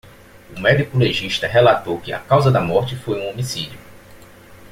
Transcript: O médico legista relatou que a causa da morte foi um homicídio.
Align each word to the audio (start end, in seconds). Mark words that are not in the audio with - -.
O 0.57 0.59
médico 0.59 0.97
legista 0.97 1.45
relatou 1.45 2.01
que 2.01 2.11
a 2.11 2.17
causa 2.17 2.49
da 2.49 2.59
morte 2.59 2.95
foi 2.95 3.19
um 3.19 3.29
homicídio. 3.29 3.77